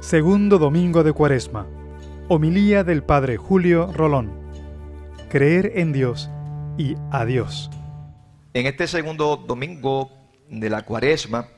[0.00, 1.66] Segundo domingo de Cuaresma.
[2.28, 4.32] Homilía del Padre Julio Rolón.
[5.28, 6.30] Creer en Dios
[6.78, 7.70] y a Dios.
[8.54, 10.10] En este segundo domingo
[10.48, 11.48] de la Cuaresma,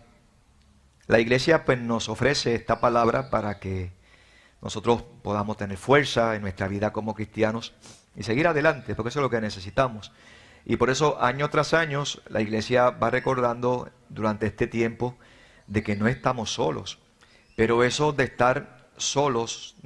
[1.06, 3.93] la iglesia pues nos ofrece esta palabra para que
[4.61, 7.74] nosotros podamos tener fuerza en nuestra vida como cristianos
[8.16, 10.11] y seguir adelante, porque eso es lo que necesitamos.
[10.64, 15.16] Y por eso año tras año la iglesia va recordando durante este tiempo
[15.68, 17.02] de que no estamos solos.
[17.57, 19.76] Pero eso de estar solos,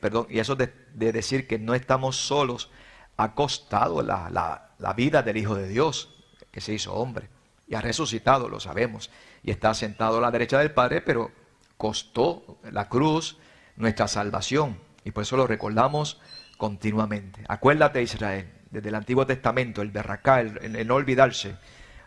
[0.00, 2.70] perdón, y eso de, decir que no estamos solos,
[3.16, 6.14] ha costado la, la vida del Hijo de Dios,
[6.50, 7.28] que se hizo hombre.
[7.68, 9.10] Y ha resucitado, lo sabemos.
[9.42, 11.30] Y está sentado a la derecha del Padre, pero
[11.76, 13.38] costó la cruz
[13.76, 14.78] nuestra salvación.
[15.04, 16.20] Y por eso lo recordamos
[16.58, 17.42] continuamente.
[17.48, 21.56] Acuérdate, Israel, desde el Antiguo Testamento, el Berracá, el, no olvidarse,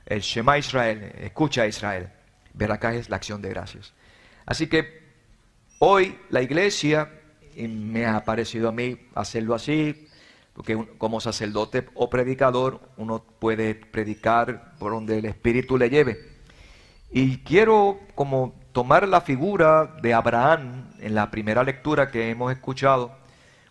[0.06, 2.10] el Shema Israel, escucha Israel.
[2.54, 3.94] Berracá es la acción de gracias.
[4.46, 5.05] Así que
[5.88, 7.12] hoy la iglesia,
[7.56, 10.08] y me ha parecido a mí hacerlo así,
[10.54, 16.18] porque como sacerdote o predicador uno puede predicar por donde el Espíritu le lleve.
[17.12, 23.16] Y quiero como tomar la figura de Abraham en la primera lectura que hemos escuchado,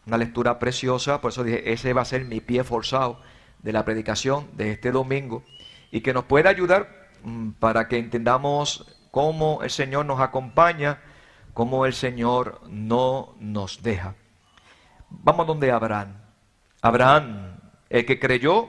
[0.06, 3.20] una lectura preciosa, por eso dije, ese va a ser mi pie forzado
[3.60, 5.42] de la predicación de este domingo,
[5.90, 11.00] y que nos pueda ayudar mm, para que entendamos cómo el Señor nos acompaña,
[11.54, 14.14] cómo el Señor no nos deja.
[15.08, 16.16] Vamos donde Abraham.
[16.82, 17.56] Abraham,
[17.88, 18.68] el que creyó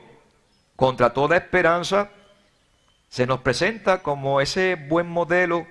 [0.76, 2.10] contra toda esperanza,
[3.10, 5.66] se nos presenta como ese buen modelo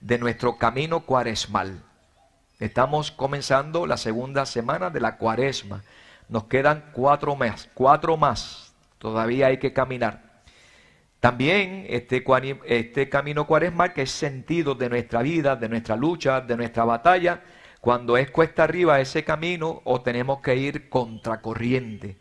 [0.00, 1.82] de nuestro camino cuaresmal.
[2.60, 5.82] Estamos comenzando la segunda semana de la cuaresma.
[6.28, 8.72] Nos quedan cuatro más, cuatro más.
[8.98, 10.27] Todavía hay que caminar.
[11.20, 12.24] También este,
[12.66, 17.42] este camino cuaresmal que es sentido de nuestra vida, de nuestra lucha, de nuestra batalla,
[17.80, 22.18] cuando es cuesta arriba ese camino o tenemos que ir contracorriente.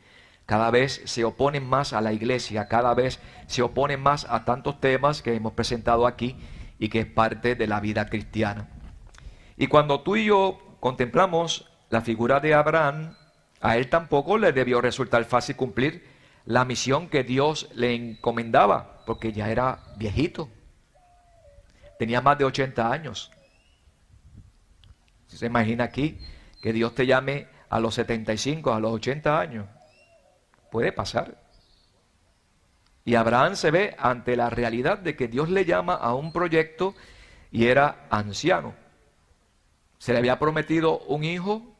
[0.47, 4.79] Cada vez se oponen más a la iglesia, cada vez se oponen más a tantos
[4.79, 6.35] temas que hemos presentado aquí
[6.79, 8.67] y que es parte de la vida cristiana.
[9.57, 13.15] Y cuando tú y yo contemplamos la figura de Abraham,
[13.59, 16.16] a él tampoco le debió resultar fácil cumplir
[16.47, 20.49] la misión que Dios le encomendaba, porque ya era viejito.
[21.99, 23.31] Tenía más de 80 años.
[25.27, 26.17] Se imagina aquí
[26.61, 29.67] que Dios te llame a los 75, a los 80 años.
[30.71, 31.37] Puede pasar.
[33.03, 36.95] Y Abraham se ve ante la realidad de que Dios le llama a un proyecto
[37.51, 38.73] y era anciano.
[39.97, 41.75] Se le había prometido un hijo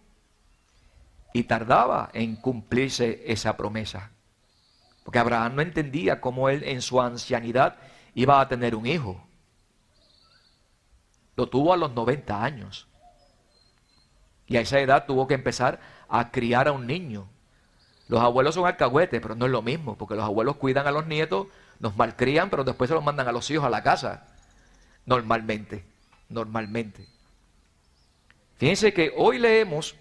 [1.32, 4.12] y tardaba en cumplirse esa promesa.
[5.08, 7.78] Porque Abraham no entendía cómo él en su ancianidad
[8.14, 9.26] iba a tener un hijo.
[11.38, 12.90] Lo tuvo a los 90 años.
[14.48, 15.80] Y a esa edad tuvo que empezar
[16.10, 17.30] a criar a un niño.
[18.10, 21.08] Los abuelos son alcahuetes, pero no es lo mismo, porque los abuelos cuidan a los
[21.08, 21.48] nietos,
[21.80, 24.28] nos malcrían, pero después se los mandan a los hijos a la casa.
[25.06, 25.86] Normalmente,
[26.28, 27.08] normalmente.
[28.58, 29.96] Fíjense que hoy leemos,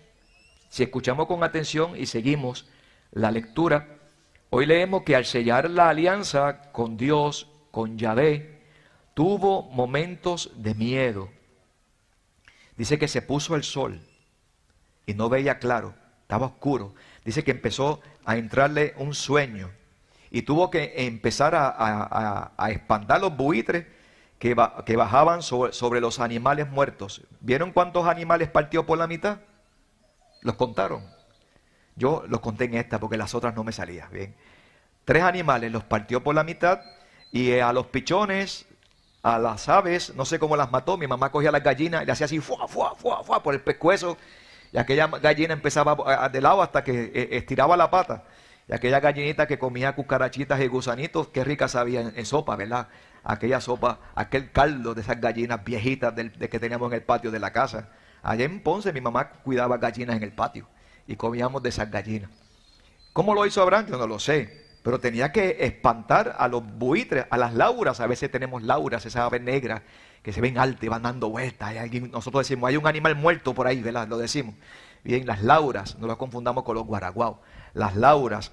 [0.69, 2.67] si escuchamos con atención y seguimos
[3.13, 3.96] la lectura,
[4.51, 8.63] hoy leemos que al sellar la alianza con Dios, con Yahvé,
[9.15, 11.29] tuvo momentos de miedo.
[12.77, 14.01] Dice que se puso el sol
[15.07, 16.95] y no veía claro, estaba oscuro.
[17.25, 19.71] Dice que empezó a entrarle un sueño
[20.31, 23.87] y tuvo que empezar a, a, espantar los buitres
[24.39, 27.23] que, bajaban sobre, los animales muertos.
[27.41, 29.39] ¿Vieron cuántos animales partió por la mitad?
[30.43, 31.16] Los contaron.
[31.97, 34.11] Yo los conté en esta porque las otras no me salían.
[34.13, 34.35] Bien.
[35.05, 36.81] Tres animales los partió por la mitad
[37.33, 38.67] y a los pichones,
[39.23, 40.99] a las aves, no sé cómo las mató.
[40.99, 43.61] Mi mamá cogía las gallinas y le hacía así, fuá, fuá, fuá, fuá, por el
[43.61, 44.17] pescuezo
[44.73, 48.25] y aquella gallina empezaba de lado hasta que eh, estiraba la pata.
[48.69, 52.89] Y aquella gallinita que comía cucarachitas y gusanitos, qué rica sabía en, sopa, ¿verdad?
[53.23, 57.39] Aquella sopa, aquel caldo de esas gallinas viejitas de, que teníamos en el patio de
[57.39, 57.91] la casa.
[58.23, 60.67] Allá en Ponce mi mamá cuidaba gallinas en el patio
[61.07, 62.31] y comíamos de esas gallinas.
[63.13, 63.87] ¿Cómo lo hizo Abraham?
[63.87, 64.67] Yo no lo sé.
[64.83, 67.99] Pero tenía que espantar a los buitres, a las lauras.
[68.01, 69.83] A veces tenemos lauras, esas aves negras
[70.23, 71.75] que se ven altas y van dando vueltas.
[72.13, 74.07] nosotros decimos, hay un animal muerto por ahí, ¿verdad?
[74.09, 74.55] Lo decimos.
[75.03, 77.41] Bien, las lauras, no las confundamos con los guaraguao.
[77.75, 78.53] Las lauras.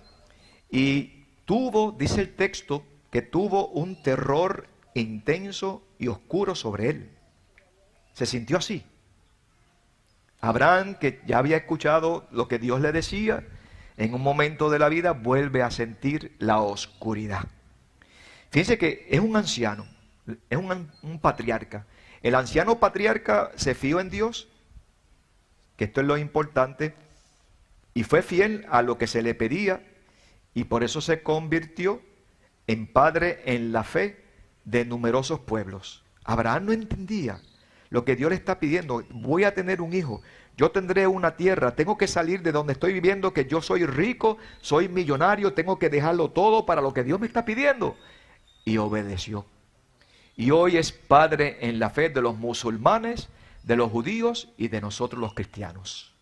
[0.69, 7.17] Y tuvo, dice el texto, que tuvo un terror intenso y oscuro sobre él.
[8.13, 8.83] Se sintió así.
[10.43, 13.47] Abraham, que ya había escuchado lo que Dios le decía,
[13.95, 17.45] en un momento de la vida vuelve a sentir la oscuridad.
[18.51, 19.87] Fíjense que es un anciano,
[20.49, 21.85] es un, patriarca.
[22.21, 24.49] El anciano patriarca se fió en Dios
[25.77, 26.93] que esto es lo importante,
[27.93, 29.81] y fue fiel a lo que se le pedía,
[30.53, 32.01] y por eso se convirtió
[32.67, 34.25] en padre en la fe
[34.65, 36.03] de numerosos pueblos.
[36.25, 37.39] Abraham no entendía
[37.93, 39.03] lo que Dios le está pidiendo.
[39.11, 40.23] Voy a tener un hijo,
[40.57, 44.39] yo tendré una tierra, tengo que salir de donde estoy viviendo, que yo soy rico,
[44.61, 47.95] soy millonario, tengo que dejarlo todo para lo que Dios me está pidiendo.
[48.65, 49.45] Y obedeció.
[50.35, 53.29] Y hoy es padre en la fe de los musulmanes,
[53.61, 56.15] de los judíos y de nosotros los cristianos.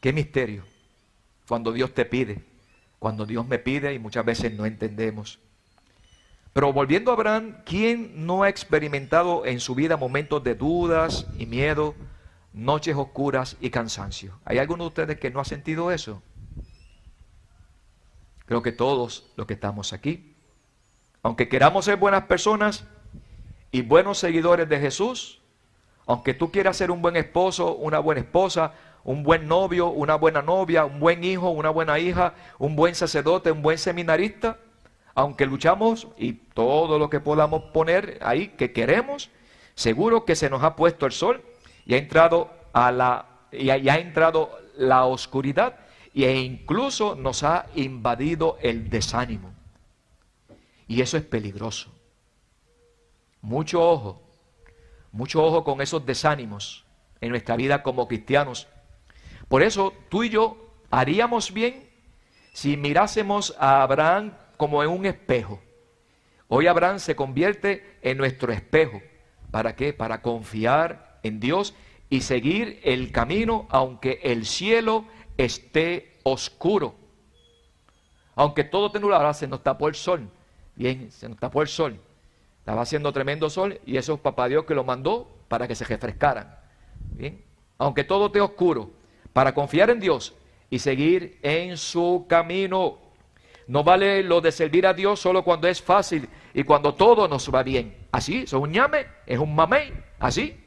[0.00, 0.64] Qué misterio
[1.46, 2.46] cuando Dios te pide,
[2.98, 5.38] cuando Dios me pide y muchas veces no entendemos.
[6.58, 11.46] Pero volviendo a Abraham, ¿quién no ha experimentado en su vida momentos de dudas y
[11.46, 11.94] miedo,
[12.52, 14.40] noches oscuras y cansancio?
[14.44, 16.20] ¿Hay alguno de ustedes que no ha sentido eso?
[18.44, 20.34] Creo que todos los que estamos aquí,
[21.22, 22.84] aunque queramos ser buenas personas
[23.70, 25.40] y buenos seguidores de Jesús,
[26.06, 28.72] aunque tú quieras ser un buen esposo, una buena esposa,
[29.04, 33.52] un buen novio, una buena novia, un buen hijo, una buena hija, un buen sacerdote,
[33.52, 34.58] un buen seminarista,
[35.18, 39.30] aunque luchamos y todo lo que podamos poner ahí que queremos,
[39.74, 41.42] seguro que se nos ha puesto el sol
[41.84, 45.74] y ha entrado a la y entrado la oscuridad
[46.14, 49.52] e incluso nos ha invadido el desánimo.
[50.86, 51.92] Y eso es peligroso.
[53.40, 54.22] Mucho ojo,
[55.10, 56.84] mucho ojo con esos desánimos
[57.20, 58.68] en nuestra vida como cristianos.
[59.48, 61.90] Por eso tú y yo haríamos bien
[62.52, 65.62] si mirásemos a Abraham como en un espejo.
[66.48, 69.00] Hoy Abraham se convierte en nuestro espejo.
[69.50, 69.94] ¿Para qué?
[69.94, 71.74] Para confiar en Dios
[72.10, 75.06] y seguir el camino aunque el cielo
[75.38, 76.94] esté oscuro.
[78.34, 80.28] Aunque todo tenga ahora se nos tapó el sol.
[80.74, 81.98] Bien, se nos tapó el sol.
[82.58, 85.84] Estaba haciendo tremendo sol y eso es papá Dios que lo mandó para que se
[85.84, 86.54] refrescaran.
[87.12, 87.42] Bien,
[87.78, 88.90] aunque todo esté oscuro,
[89.32, 90.34] para confiar en Dios
[90.70, 93.07] y seguir en su camino.
[93.68, 97.54] No vale lo de servir a Dios solo cuando es fácil y cuando todo nos
[97.54, 97.94] va bien.
[98.10, 100.58] Así, es un ñame, es un mamey, así.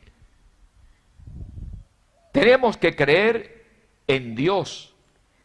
[2.31, 3.65] Tenemos que creer
[4.05, 4.93] en Dios.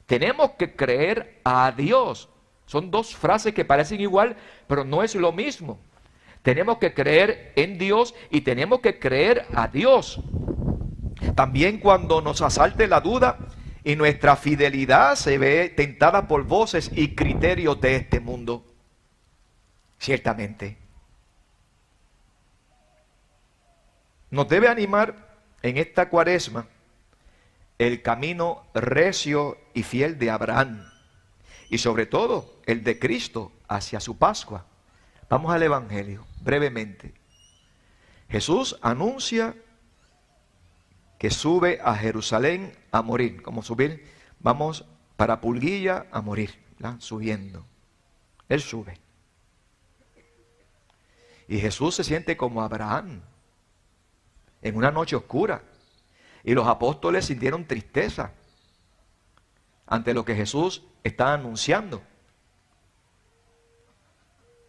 [0.04, 2.28] Tenemos que creer a Dios.
[2.66, 4.36] Son dos frases que parecen igual,
[4.66, 5.78] pero no es lo mismo.
[6.42, 10.20] Tenemos que creer en Dios y tenemos que creer a Dios.
[11.34, 13.38] También cuando nos asalte la duda,
[13.86, 18.66] y nuestra fidelidad se ve tentada por voces y criterios de este mundo.
[20.00, 20.76] Ciertamente.
[24.28, 26.66] Nos debe animar en esta cuaresma
[27.78, 30.90] el camino recio y fiel de Abraham
[31.70, 34.66] y sobre todo el de Cristo hacia su Pascua.
[35.28, 37.14] Vamos al Evangelio brevemente.
[38.28, 39.54] Jesús anuncia
[41.18, 43.42] que sube a Jerusalén a morir.
[43.42, 44.06] Como subir,
[44.40, 44.84] vamos
[45.16, 46.58] para Pulguilla a morir,
[46.98, 47.64] subiendo.
[48.48, 49.00] Él sube.
[51.48, 53.22] Y Jesús se siente como Abraham,
[54.62, 55.62] en una noche oscura.
[56.42, 58.32] Y los apóstoles sintieron tristeza
[59.86, 62.02] ante lo que Jesús está anunciando.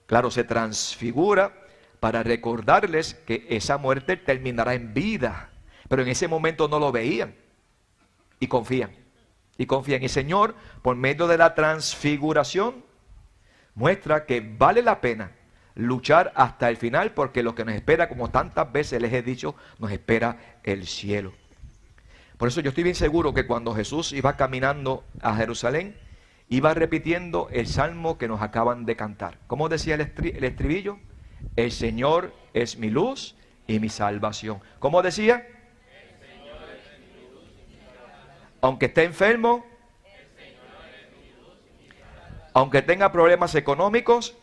[0.06, 1.54] Claro, se transfigura
[2.00, 5.50] para recordarles que esa muerte terminará en vida.
[5.88, 7.36] Pero en ese momento no lo veían
[8.40, 8.92] y confían.
[9.58, 10.04] Y confían.
[10.04, 12.84] Y Señor, por medio de la transfiguración,
[13.74, 15.32] muestra que vale la pena
[15.76, 19.56] luchar hasta el final porque lo que nos espera, como tantas veces les he dicho,
[19.80, 21.34] nos espera el cielo.
[22.38, 25.96] Por eso yo estoy bien seguro que cuando Jesús iba caminando a Jerusalén,
[26.50, 29.40] iba repitiendo el salmo que nos acaban de cantar.
[29.48, 31.00] ¿Cómo decía el, el estribillo?
[31.56, 33.36] El Señor es mi luz
[33.66, 34.60] y mi salvación.
[34.80, 35.48] ¿Cómo decía?
[38.62, 39.66] Aunque esté enfermo,
[42.54, 44.36] aunque tenga problemas económicos,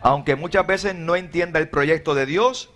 [0.00, 2.70] aunque muchas veces no entienda el proyecto de Dios,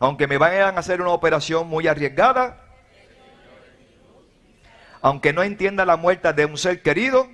[0.00, 2.64] aunque me vayan a hacer una operación muy arriesgada,
[5.00, 7.28] aunque no entienda la muerte de un ser querido.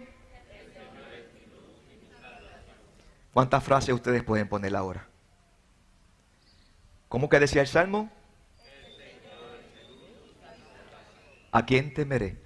[3.32, 5.08] ¿Cuántas frases ustedes pueden poner ahora?
[7.08, 8.10] ¿Cómo que decía el Salmo?
[11.54, 12.36] ¿A quién temeré?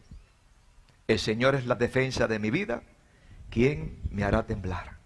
[1.06, 2.82] El Señor es la defensa de mi vida.
[3.48, 4.98] ¿Quién me hará temblar?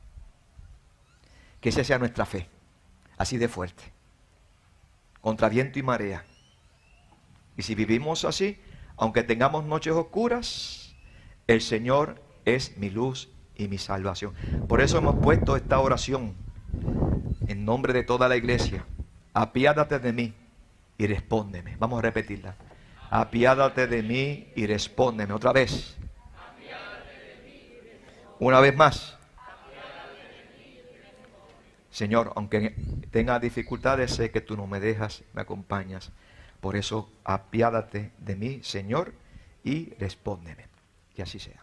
[1.61, 2.49] Que esa sea nuestra fe,
[3.17, 3.85] así de fuerte,
[5.21, 6.25] contra viento y marea.
[7.57, 8.59] Y si vivimos así,
[8.97, 10.97] aunque tengamos noches oscuras,
[11.47, 14.35] el Señor es mi luz y mi salvación.
[14.67, 16.35] Por eso hemos puesto esta oración
[17.47, 18.85] en nombre de toda la iglesia.
[19.33, 20.35] apiádate de mí
[20.99, 21.77] y respóndeme.
[21.77, 22.57] Vamos a repetirla.
[23.15, 25.35] Apiádate de mí y respóndeme.
[25.35, 25.99] Otra vez.
[28.39, 29.19] Una vez más.
[31.91, 32.75] Señor, aunque
[33.11, 36.11] tenga dificultades, sé que tú no me dejas, me acompañas.
[36.63, 39.13] Por eso, apiádate de mí, Señor,
[39.63, 40.69] y respóndeme.
[41.15, 41.63] Que así sea.